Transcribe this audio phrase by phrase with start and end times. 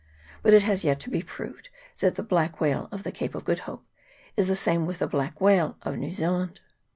[0.41, 1.69] But it has yet to be proved
[1.99, 3.85] that the black whale of the Cape of Good Hope
[4.35, 6.61] is the same with the black whale of New Zealand.